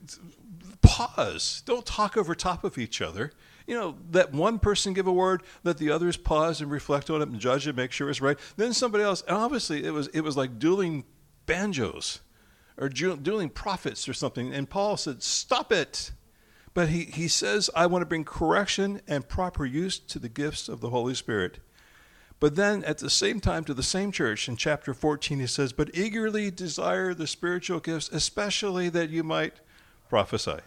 [0.81, 3.31] Pause, don't talk over top of each other
[3.67, 7.21] you know, let one person give a word, let the others pause and reflect on
[7.21, 8.37] it and judge it, make sure it's right.
[8.57, 11.05] Then somebody else, and obviously it was it was like dueling
[11.45, 12.21] banjos
[12.77, 14.53] or dueling prophets or something.
[14.53, 16.11] And Paul said, "Stop it."
[16.75, 20.67] But he, he says, I want to bring correction and proper use to the gifts
[20.67, 21.59] of the Holy Spirit.
[22.41, 25.71] But then at the same time, to the same church in chapter 14, he says,
[25.71, 29.61] But eagerly desire the spiritual gifts, especially that you might
[30.09, 30.59] prophesy.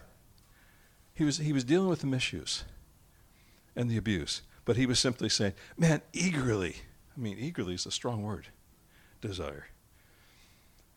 [1.13, 2.65] He was, he was dealing with the misuse
[3.79, 4.43] and the abuse.
[4.65, 6.77] But he was simply saying, man, eagerly,
[7.17, 8.49] I mean, eagerly is a strong word,
[9.21, 9.69] desire.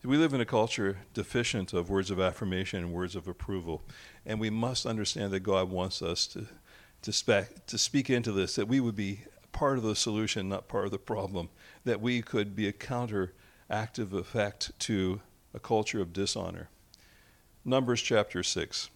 [0.04, 3.82] We live in a culture deficient of words of affirmation and words of approval.
[4.26, 6.46] And we must understand that God wants us to,
[7.02, 9.20] to, spec, to speak into this, that we would be
[9.52, 11.50] part of the solution, not part of the problem,
[11.84, 15.20] that we could be a counteractive effect to
[15.54, 16.68] a culture of dishonor.
[17.64, 18.90] Numbers chapter 6,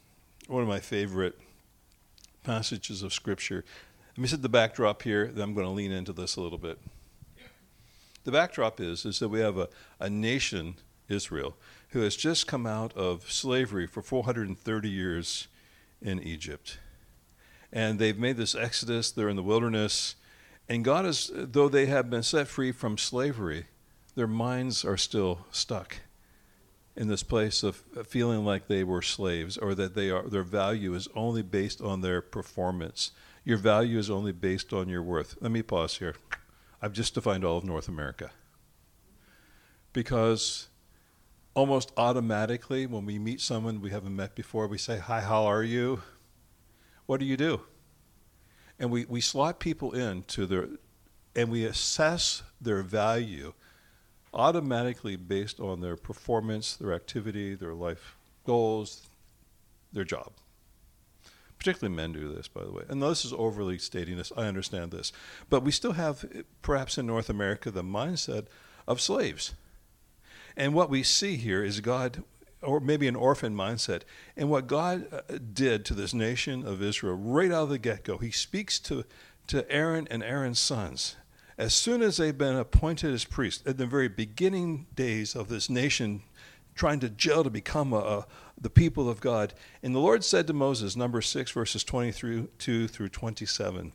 [0.48, 1.38] one of my favorite
[2.46, 3.64] passages of Scripture.
[4.16, 6.58] Let me set the backdrop here, then I'm going to lean into this a little
[6.58, 6.78] bit.
[8.22, 10.76] The backdrop is, is that we have a, a nation,
[11.08, 11.56] Israel,
[11.90, 15.48] who has just come out of slavery for 430 years
[16.00, 16.78] in Egypt.
[17.72, 20.14] And they've made this exodus, they're in the wilderness,
[20.68, 23.66] and God is, though they have been set free from slavery,
[24.14, 25.98] their minds are still stuck
[26.96, 30.94] in this place of feeling like they were slaves or that they are their value
[30.94, 33.10] is only based on their performance.
[33.44, 35.36] Your value is only based on your worth.
[35.40, 36.14] Let me pause here.
[36.80, 38.30] I've just defined all of North America.
[39.92, 40.68] Because
[41.54, 45.62] almost automatically when we meet someone we haven't met before, we say, Hi, how are
[45.62, 46.02] you?
[47.04, 47.60] What do you do?
[48.78, 50.68] And we, we slot people into their
[51.34, 53.52] and we assess their value
[54.36, 59.08] automatically based on their performance, their activity, their life goals,
[59.92, 60.32] their job.
[61.58, 62.84] Particularly men do this, by the way.
[62.88, 64.30] And this is overly stating this.
[64.36, 65.10] I understand this.
[65.48, 66.24] But we still have,
[66.60, 68.46] perhaps in North America, the mindset
[68.86, 69.54] of slaves.
[70.56, 72.22] And what we see here is God,
[72.62, 74.02] or maybe an orphan mindset.
[74.36, 78.04] And what God uh, did to this nation of Israel right out of the get
[78.04, 79.04] go, He speaks to,
[79.46, 81.16] to Aaron and Aaron's sons
[81.58, 85.70] as soon as they've been appointed as priests, at the very beginning days of this
[85.70, 86.22] nation
[86.74, 88.26] trying to gel to become a, a,
[88.60, 93.08] the people of God, and the Lord said to Moses, number 6, verses 22 through
[93.08, 93.92] 27,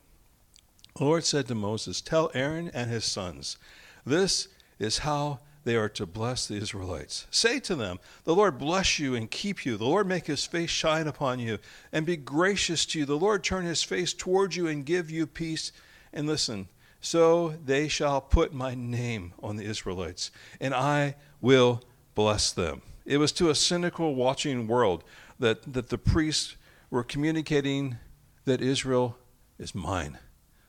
[0.97, 3.58] the Lord said to Moses, Tell Aaron and his sons,
[4.06, 4.47] this
[4.80, 7.28] is how they are to bless the Israelites.
[7.30, 9.78] Say to them, The Lord bless you and keep you.
[9.78, 11.60] The Lord make his face shine upon you
[11.91, 13.06] and be gracious to you.
[13.06, 15.71] The Lord turn his face toward you and give you peace.
[16.12, 16.67] And listen,
[17.02, 21.82] so they shall put my name on the Israelites, and I will
[22.16, 22.84] bless them.
[23.06, 25.04] It was to a cynical watching world
[25.40, 26.56] that, that the priests
[26.92, 27.98] were communicating
[28.46, 29.18] that Israel
[29.58, 30.20] is mine.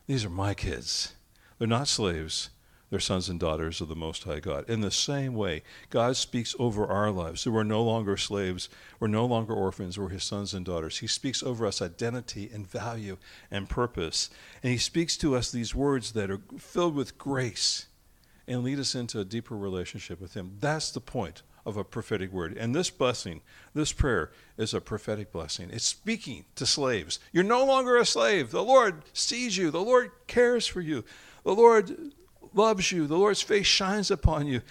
[0.07, 1.13] These are my kids.
[1.57, 2.49] They're not slaves.
[2.93, 4.69] They're sons and daughters of the Most High God.
[4.69, 7.41] In the same way, God speaks over our lives.
[7.41, 8.69] So we're no longer slaves.
[8.99, 9.97] We're no longer orphans.
[9.97, 10.99] We're His sons and daughters.
[10.99, 13.17] He speaks over us identity and value
[13.49, 14.29] and purpose.
[14.61, 17.87] And He speaks to us these words that are filled with grace
[18.47, 20.57] and lead us into a deeper relationship with Him.
[20.59, 22.55] That's the point of a prophetic word.
[22.55, 23.41] And this blessing,
[23.73, 25.71] this prayer, is a prophetic blessing.
[25.73, 27.17] It's speaking to slaves.
[27.31, 28.51] You're no longer a slave.
[28.51, 31.03] The Lord sees you, the Lord cares for you.
[31.43, 32.13] The Lord
[32.53, 33.07] loves you.
[33.07, 34.61] The Lord's face shines upon you.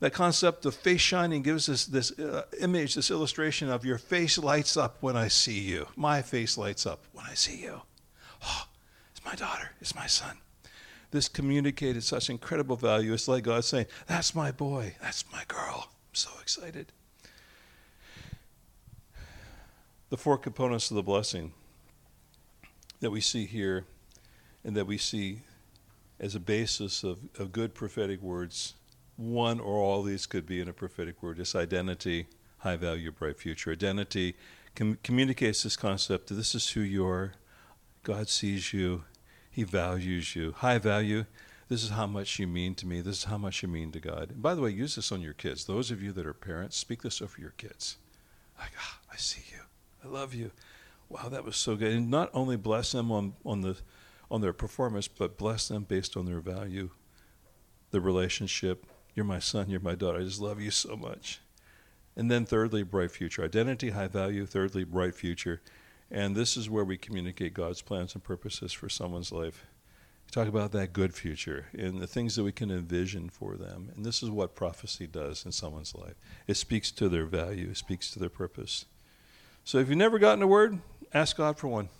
[0.00, 4.36] That concept of face shining gives us this uh, image, this illustration of your face
[4.36, 5.86] lights up when I see you.
[5.94, 7.82] My face lights up when I see you.
[8.44, 8.66] Oh,
[9.12, 10.38] it's my daughter, it's my son.
[11.12, 13.12] This communicated such incredible value.
[13.12, 15.86] It's like God saying, That's my boy, that's my girl.
[15.86, 16.90] I'm so excited.
[20.10, 21.52] The four components of the blessing
[22.98, 23.84] that we see here
[24.64, 25.42] and that we see
[26.22, 28.74] as a basis of, of good prophetic words.
[29.16, 31.40] One or all these could be in a prophetic word.
[31.40, 33.72] It's identity, high value, bright future.
[33.72, 34.36] Identity
[34.76, 37.32] com- communicates this concept that this is who you are.
[38.04, 39.04] God sees you,
[39.50, 40.52] He values you.
[40.52, 41.26] High value,
[41.68, 43.00] this is how much you mean to me.
[43.00, 44.30] This is how much you mean to God.
[44.30, 45.64] And by the way, use this on your kids.
[45.64, 47.96] Those of you that are parents, speak this over your kids.
[48.58, 49.60] Like, ah, I see you.
[50.04, 50.52] I love you.
[51.08, 51.92] Wow, that was so good.
[51.92, 53.76] And not only bless them on, on the
[54.32, 56.88] on their performance, but bless them based on their value,
[57.90, 60.20] the relationship, You're my son, you're my daughter.
[60.20, 61.40] I just love you so much.
[62.16, 63.44] And then, thirdly, bright future.
[63.44, 64.46] Identity, high value.
[64.46, 65.60] Thirdly, bright future.
[66.10, 69.66] And this is where we communicate God's plans and purposes for someone's life.
[70.30, 73.90] talk about that good future and the things that we can envision for them.
[73.94, 76.14] And this is what prophecy does in someone's life
[76.46, 78.86] it speaks to their value, it speaks to their purpose.
[79.64, 80.80] So if you've never gotten a word,
[81.12, 81.90] ask God for one.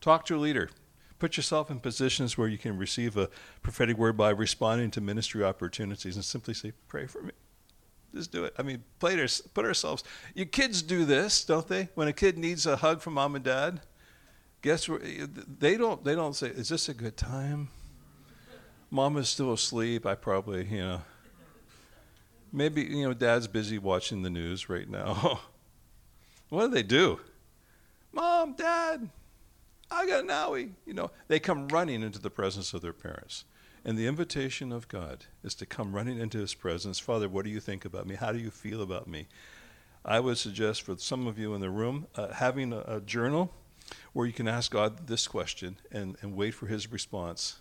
[0.00, 0.70] Talk to a leader.
[1.18, 3.28] Put yourself in positions where you can receive a
[3.62, 7.32] prophetic word by responding to ministry opportunities and simply say, Pray for me.
[8.14, 8.54] Just do it.
[8.58, 10.02] I mean, play put ourselves.
[10.34, 11.88] Your kids do this, don't they?
[11.94, 13.80] When a kid needs a hug from mom and dad,
[14.62, 15.02] guess what?
[15.02, 16.02] They don't.
[16.04, 17.68] They don't say, "Is this a good time?"
[18.90, 20.06] Mom is still asleep.
[20.06, 21.02] I probably, you know,
[22.50, 25.40] maybe you know, Dad's busy watching the news right now.
[26.48, 27.20] what do they do?
[28.12, 29.10] Mom, Dad,
[29.90, 30.70] I got an owie.
[30.84, 33.44] You know, they come running into the presence of their parents.
[33.84, 36.98] And the invitation of God is to come running into His presence.
[36.98, 38.16] Father, what do you think about me?
[38.16, 39.28] How do you feel about me?
[40.04, 43.52] I would suggest for some of you in the room uh, having a, a, journal
[44.12, 47.58] where you can ask God this question and, and wait for His response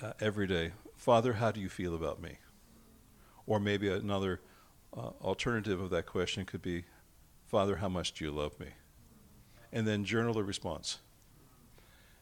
[0.00, 0.72] uh, every day.
[0.96, 2.38] Father, how do you feel about me?
[3.46, 4.40] Or maybe another
[4.96, 6.84] uh, alternative of that question could be,
[7.46, 8.68] Father, how much do you love me?
[9.74, 10.98] And then journal the response.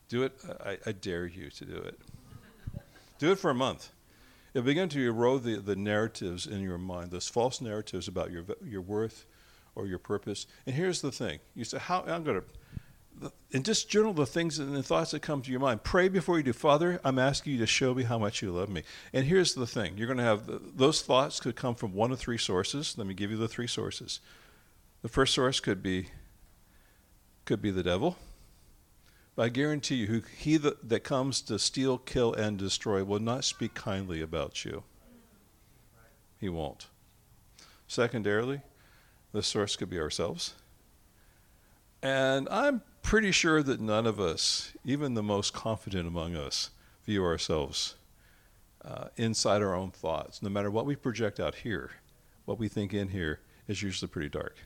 [0.08, 0.32] Do it.
[0.64, 2.00] I, I dare you to do it.
[3.18, 3.90] Do it for a month.
[4.54, 8.44] It'll begin to erode the, the narratives in your mind, those false narratives about your,
[8.64, 9.26] your worth
[9.74, 10.46] or your purpose.
[10.66, 14.58] And here's the thing you say, How I'm going to, and just journal the things
[14.58, 15.84] and the thoughts that come to your mind.
[15.84, 16.52] Pray before you do.
[16.52, 18.82] Father, I'm asking you to show me how much you love me.
[19.12, 22.10] And here's the thing you're going to have the, those thoughts could come from one
[22.12, 22.96] of three sources.
[22.98, 24.20] Let me give you the three sources.
[25.02, 26.08] The first source could be
[27.44, 28.16] could be the devil.
[29.34, 33.44] But I guarantee you, he that, that comes to steal, kill, and destroy will not
[33.44, 34.82] speak kindly about you.
[36.38, 36.88] He won't.
[37.86, 38.60] Secondarily,
[39.32, 40.54] the source could be ourselves.
[42.02, 46.70] And I'm pretty sure that none of us, even the most confident among us,
[47.04, 47.94] view ourselves
[48.84, 50.42] uh, inside our own thoughts.
[50.42, 51.92] No matter what we project out here,
[52.44, 54.56] what we think in here is usually pretty dark.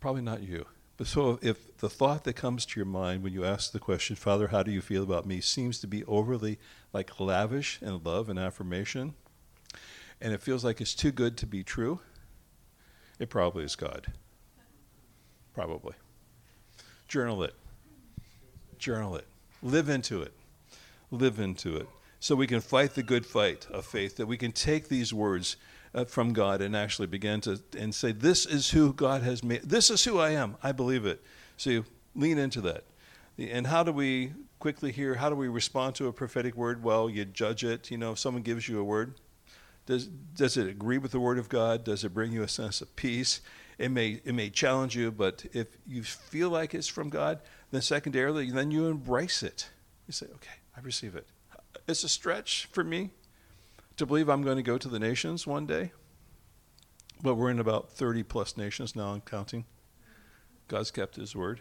[0.00, 0.66] Probably not you.
[0.96, 4.16] But so if the thought that comes to your mind when you ask the question,
[4.16, 6.58] Father, how do you feel about me, seems to be overly
[6.92, 9.14] like lavish in love and affirmation,
[10.20, 12.00] and it feels like it's too good to be true,
[13.18, 14.12] it probably is God.
[15.54, 15.94] Probably.
[17.08, 17.54] Journal it.
[18.78, 19.26] Journal it.
[19.62, 20.32] Live into it.
[21.10, 21.88] Live into it.
[22.20, 25.56] So we can fight the good fight of faith, that we can take these words
[25.96, 29.62] uh, from God and actually begin to and say, "This is who God has made.
[29.62, 30.56] This is who I am.
[30.62, 31.22] I believe it."
[31.56, 32.84] So you lean into that.
[33.38, 35.14] And how do we quickly hear?
[35.14, 36.82] How do we respond to a prophetic word?
[36.82, 37.90] Well, you judge it.
[37.90, 39.14] You know, if someone gives you a word,
[39.86, 41.82] does does it agree with the word of God?
[41.84, 43.40] Does it bring you a sense of peace?
[43.78, 47.82] It may it may challenge you, but if you feel like it's from God, then
[47.82, 49.70] secondarily, then you embrace it.
[50.06, 51.26] You say, "Okay, I receive it."
[51.88, 53.10] It's a stretch for me
[53.96, 55.92] to believe I'm going to go to the nations one day.
[57.22, 59.64] But we're in about 30 plus nations now I'm counting.
[60.68, 61.60] God's kept his word.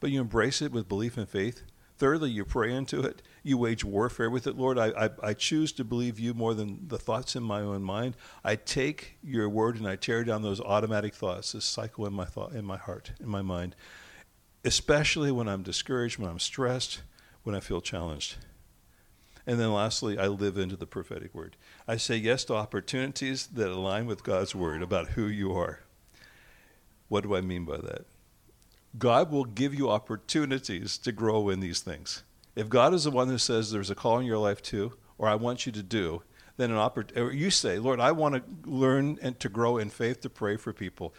[0.00, 1.62] But you embrace it with belief and faith.
[1.96, 3.22] Thirdly, you pray into it.
[3.42, 4.56] You wage warfare with it.
[4.56, 7.84] Lord, I, I, I, choose to believe you more than the thoughts in my own
[7.84, 8.16] mind.
[8.42, 12.24] I take your word and I tear down those automatic thoughts, this cycle in my
[12.24, 13.76] thought, in my heart, in my mind,
[14.64, 17.02] especially when I'm discouraged, when I'm stressed,
[17.44, 18.38] when I feel challenged.
[19.46, 21.56] And then lastly, I live into the prophetic word.
[21.86, 25.80] I say yes to opportunities that align with God's word about who you are.
[27.08, 28.06] What do I mean by that?
[28.98, 32.22] God will give you opportunities to grow in these things.
[32.56, 35.28] If God is the one who says there's a call in your life too, or
[35.28, 36.22] I want you to do,
[36.56, 40.20] then an oppor- you say, Lord, I want to learn and to grow in faith
[40.20, 41.12] to pray for people.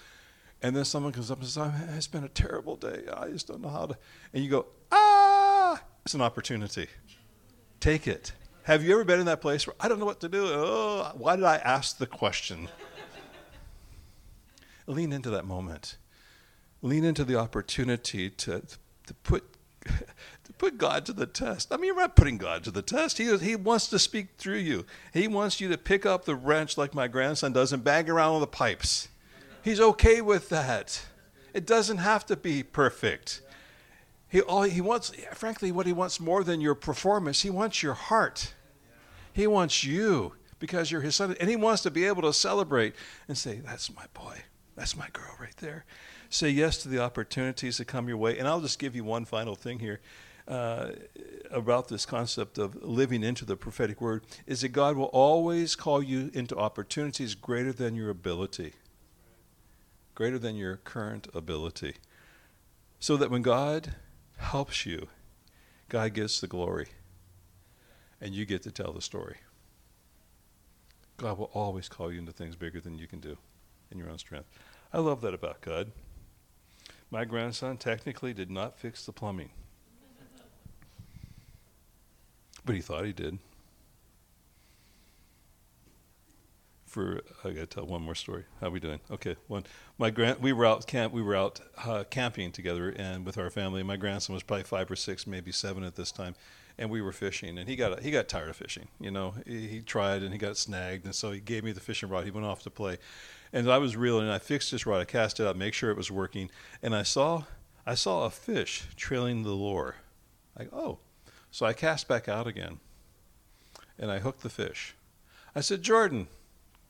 [0.61, 3.03] And then someone comes up and says, It's been a terrible day.
[3.13, 3.97] I just don't know how to.
[4.33, 6.87] And you go, Ah, it's an opportunity.
[7.85, 8.31] Take it.
[8.63, 10.43] Have you ever been in that place where I don't know what to do?
[10.47, 12.67] Oh, why did I ask the question?
[14.87, 15.97] Lean into that moment.
[16.81, 18.63] Lean into the opportunity to,
[19.05, 19.43] to put
[19.85, 21.71] to put God to the test.
[21.71, 23.19] I mean, you're not putting God to the test.
[23.19, 24.87] He, he wants to speak through you.
[25.13, 28.33] He wants you to pick up the wrench like my grandson does and bang around
[28.33, 29.09] with the pipes.
[29.63, 31.05] He's okay with that.
[31.53, 33.41] It doesn't have to be perfect.
[34.35, 37.93] He, all he wants, frankly, what he wants more than your performance, he wants your
[37.93, 38.53] heart.
[39.31, 41.37] He wants you because you're his son.
[41.39, 42.95] And he wants to be able to celebrate
[43.29, 44.43] and say, That's my boy.
[44.75, 45.85] That's my girl right there.
[46.29, 48.37] Say yes to the opportunities that come your way.
[48.37, 50.01] And I'll just give you one final thing here.
[50.49, 50.91] uh,
[51.49, 56.03] about this concept of living into the prophetic word is that God will always call
[56.03, 58.73] you into opportunities greater than your ability,
[60.13, 61.95] greater than your current ability.
[62.99, 63.95] So that when God
[64.37, 65.07] helps you,
[65.89, 66.87] God gets the glory
[68.21, 69.37] and you get to tell the story.
[71.17, 73.37] God will always call you into things bigger than you can do
[73.91, 74.49] in your own strength.
[74.91, 75.91] I love that about God.
[77.11, 79.51] My grandson technically did not fix the plumbing,
[82.65, 83.37] but he thought he did.
[86.95, 88.45] For I got to tell one more story.
[88.61, 89.01] How are we doing?
[89.11, 89.65] Okay, one.
[89.97, 91.11] My grand, we were out camp.
[91.11, 93.83] We were out uh, camping together and with our family.
[93.83, 96.35] My grandson was probably five or six, maybe seven at this time,
[96.77, 97.57] and we were fishing.
[97.57, 98.87] And he got he got tired of fishing.
[98.97, 101.81] You know, he, he tried and he got snagged, and so he gave me the
[101.81, 102.23] fishing rod.
[102.23, 102.97] He went off to play,
[103.51, 104.23] and I was reeling.
[104.23, 105.01] And I fixed this rod.
[105.01, 106.49] I cast it out, make sure it was working,
[106.81, 107.43] and I saw
[107.85, 109.95] I saw a fish trailing the lure.
[110.57, 110.99] I oh,
[111.51, 112.79] so I cast back out again,
[113.99, 114.95] and I hooked the fish.
[115.53, 116.27] I said, Jordan,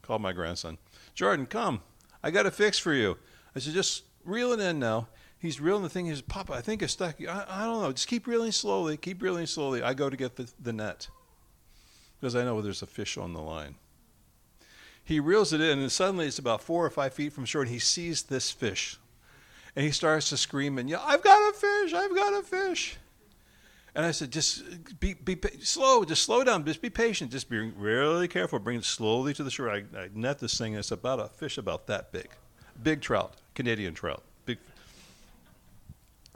[0.05, 0.77] called my grandson,
[1.13, 1.81] Jordan, come.
[2.23, 3.17] I got a fix for you.
[3.55, 5.07] I said, just reel it in now
[5.45, 6.05] he's reeling the thing.
[6.05, 7.15] He says, Papa, I think it's stuck.
[7.21, 7.91] I, I don't know.
[7.91, 8.97] Just keep reeling slowly.
[8.97, 9.81] Keep reeling slowly.
[9.81, 11.07] I go to get the, the net
[12.19, 13.75] because I know there's a fish on the line.
[15.03, 17.69] He reels it in, and suddenly it's about four or five feet from shore, and
[17.69, 18.97] he sees this fish.
[19.75, 21.93] And he starts to scream and yell, I've got a fish!
[21.93, 22.97] I've got a fish!
[23.95, 24.63] And I said, just
[24.99, 28.83] be, be slow, just slow down, just be patient, just be really careful, bring it
[28.83, 29.69] slowly to the shore.
[29.69, 32.27] I, I net this thing, and it's about a fish about that big.
[32.83, 34.57] Big trout, Canadian trout Big.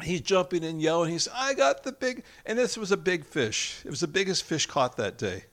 [0.02, 1.12] he's jumping and yelling.
[1.12, 3.82] He's, I got the big, and this was a big fish.
[3.84, 5.44] It was the biggest fish caught that day.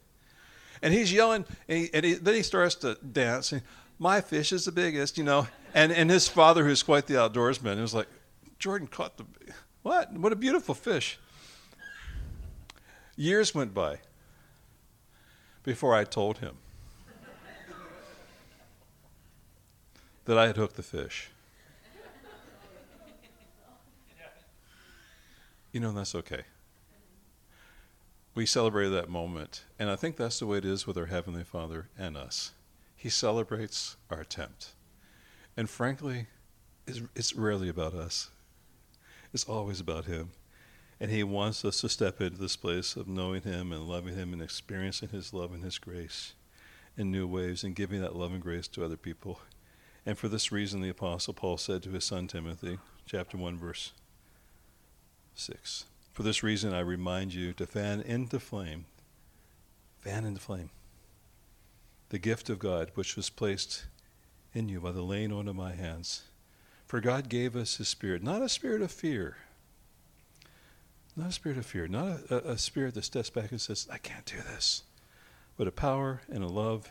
[0.82, 3.50] And he's yelling, and, he, and he, then he starts to dance.
[3.50, 3.62] And,
[3.98, 5.48] My fish is the biggest, you know.
[5.74, 8.07] And, and his father, who's quite the outdoorsman, was like,
[8.61, 9.24] Jordan caught the,
[9.82, 10.12] what?
[10.12, 11.18] What a beautiful fish.
[13.16, 14.00] Years went by
[15.62, 16.56] before I told him
[20.26, 21.30] that I had hooked the fish.
[25.72, 26.42] you know, that's okay.
[28.34, 29.64] We celebrated that moment.
[29.78, 32.52] And I think that's the way it is with our Heavenly Father and us.
[32.96, 34.72] He celebrates our attempt.
[35.56, 36.26] And frankly,
[36.86, 38.30] it's, it's rarely about us,
[39.32, 40.30] it's always about Him.
[41.01, 44.32] And He wants us to step into this place of knowing Him and loving Him
[44.32, 46.34] and experiencing His love and His grace
[46.97, 49.40] in new ways and giving that love and grace to other people.
[50.05, 53.92] And for this reason, the Apostle Paul said to his son Timothy, chapter 1, verse
[55.34, 55.84] 6.
[56.12, 58.86] For this reason, I remind you to fan into flame,
[60.01, 60.70] fan into flame,
[62.09, 63.86] the gift of God which was placed
[64.55, 66.22] in you by the laying on of my hands.
[66.86, 69.36] For God gave us His Spirit, not a spirit of fear,
[71.16, 73.98] not a spirit of fear, not a, a, spirit that steps back and says, I
[73.98, 74.82] can't do this,
[75.56, 76.90] but a power and a love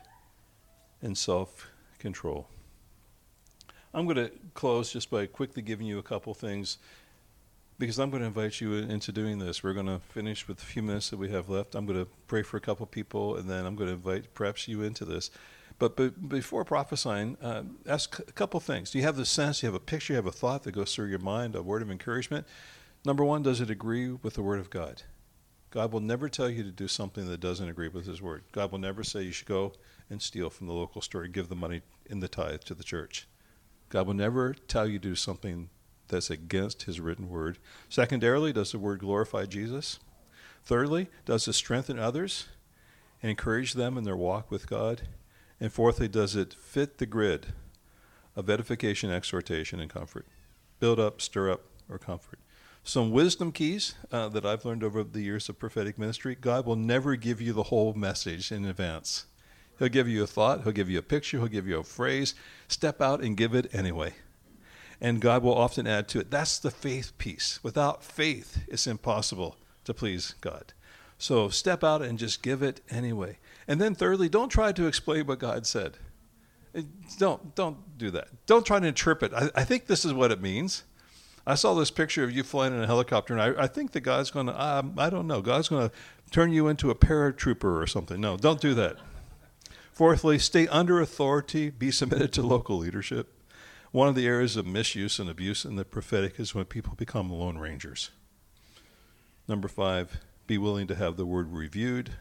[1.01, 1.67] and self
[1.99, 2.47] control.
[3.93, 6.79] I'm going to close just by quickly giving you a couple things
[7.77, 9.63] because I'm going to invite you into doing this.
[9.63, 11.75] We're going to finish with a few minutes that we have left.
[11.75, 14.67] I'm going to pray for a couple people, and then I'm going to invite perhaps
[14.67, 15.29] you into this.
[15.77, 18.91] But, but before prophesying, uh, ask a couple things.
[18.91, 20.71] Do you have the sense, do you have a picture, you have a thought that
[20.71, 22.47] goes through your mind, a word of encouragement?
[23.05, 25.03] Number one, does it agree with the Word of God?
[25.69, 28.43] God will never tell you to do something that doesn't agree with His Word.
[28.51, 29.73] God will never say you should go
[30.09, 32.83] and steal from the local store and give the money in the tithe to the
[32.83, 33.27] church.
[33.89, 35.69] God will never tell you to do something
[36.07, 37.59] that's against his written word.
[37.89, 39.99] Secondarily, does the word glorify Jesus?
[40.63, 42.47] Thirdly, does it strengthen others
[43.21, 45.03] and encourage them in their walk with God?
[45.59, 47.47] And fourthly, does it fit the grid
[48.35, 50.25] of edification, exhortation, and comfort?
[50.79, 52.39] Build up, stir up, or comfort.
[52.85, 56.77] Some wisdom keys uh, that I've learned over the years of prophetic ministry God will
[56.77, 59.25] never give you the whole message in advance.
[59.77, 62.33] He'll give you a thought, He'll give you a picture, He'll give you a phrase.
[62.69, 64.13] Step out and give it anyway
[65.01, 66.31] and God will often add to it.
[66.31, 67.59] That's the faith piece.
[67.63, 70.73] Without faith, it's impossible to please God.
[71.17, 73.37] So step out and just give it anyway.
[73.67, 75.97] And then thirdly, don't try to explain what God said.
[77.17, 78.27] Don't don't do that.
[78.45, 79.33] Don't try to interpret.
[79.33, 80.83] I, I think this is what it means.
[81.47, 84.01] I saw this picture of you flying in a helicopter, and I, I think the
[84.01, 85.95] God's going to, um, I don't know, God's going to
[86.31, 88.19] turn you into a paratrooper or something.
[88.19, 88.97] No, don't do that.
[89.91, 93.31] Fourthly, stay under authority, be submitted to local leadership.
[93.91, 97.31] One of the areas of misuse and abuse in the prophetic is when people become
[97.31, 98.09] lone rangers.
[99.47, 100.17] Number five,
[100.47, 102.11] be willing to have the word reviewed.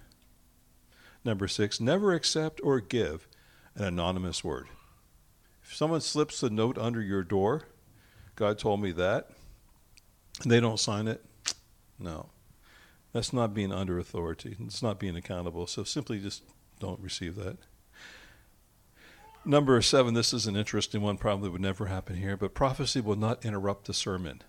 [1.25, 3.27] Number six, never accept or give
[3.75, 4.69] an anonymous word.
[5.65, 7.65] If someone slips a note under your door,
[8.37, 9.31] God told me that,
[10.45, 11.25] they don't sign it,
[11.99, 12.31] no,
[13.15, 14.57] That's not being under authority.
[14.61, 15.69] It's not being accountable.
[15.69, 16.43] So simply just
[16.81, 17.57] don't receive that.
[19.45, 23.17] Number seven, this is an interesting one, probably would never happen here, but prophecy will
[23.17, 24.43] not interrupt the sermon.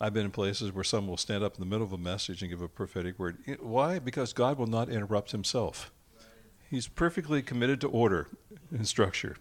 [0.00, 2.42] I've been in places where someone will stand up in the middle of a message
[2.42, 3.36] and give a prophetic word.
[3.60, 3.98] Why?
[3.98, 5.90] Because God will not interrupt himself.
[6.70, 8.28] He's perfectly committed to order
[8.70, 9.36] and structure.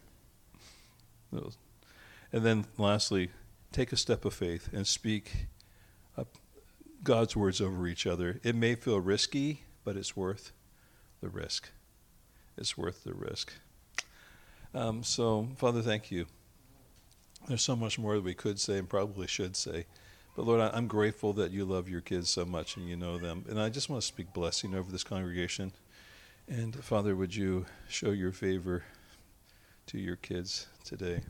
[2.35, 3.29] And then lastly,
[3.71, 5.47] take a step of faith and speak
[7.01, 8.41] God's words over each other.
[8.43, 10.51] It may feel risky, but it's worth
[11.21, 11.69] the risk.
[12.57, 13.53] It's worth the risk.
[14.73, 16.25] Um, so, Father, thank you.
[17.47, 19.85] There's so much more that we could say and probably should say.
[20.35, 23.45] But Lord, I'm grateful that you love your kids so much and you know them.
[23.47, 25.71] And I just want to speak blessing over this congregation.
[26.49, 28.83] And Father, would you show your favor
[29.85, 31.21] to your kids today?